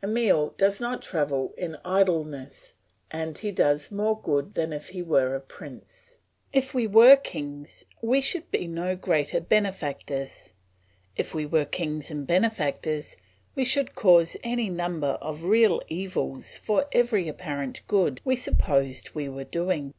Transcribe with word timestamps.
Emile 0.00 0.50
does 0.56 0.80
not 0.80 1.02
travel 1.02 1.52
in 1.58 1.76
idleness 1.84 2.74
and 3.10 3.38
he 3.38 3.50
does 3.50 3.90
more 3.90 4.16
good 4.22 4.54
than 4.54 4.72
if 4.72 4.90
he 4.90 5.02
were 5.02 5.34
a 5.34 5.40
prince. 5.40 6.18
If 6.52 6.72
we 6.72 6.86
were 6.86 7.16
kings 7.16 7.84
we 8.00 8.20
should 8.20 8.48
be 8.52 8.68
no 8.68 8.94
greater 8.94 9.40
benefactors. 9.40 10.52
If 11.16 11.34
we 11.34 11.46
were 11.46 11.64
kings 11.64 12.12
and 12.12 12.24
benefactors 12.28 13.16
we 13.56 13.64
should 13.64 13.96
cause 13.96 14.36
any 14.44 14.70
number 14.70 15.18
of 15.20 15.42
real 15.46 15.82
evils 15.88 16.54
for 16.54 16.86
every 16.92 17.26
apparent 17.26 17.80
good 17.88 18.20
we 18.24 18.36
supposed 18.36 19.16
we 19.16 19.28
were 19.28 19.42
doing. 19.42 19.94